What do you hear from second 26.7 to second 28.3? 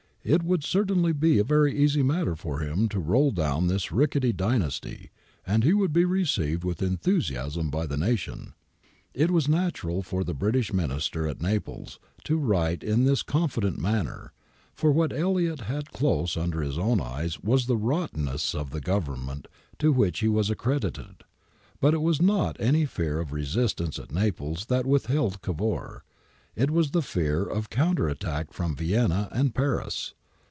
the fear of counter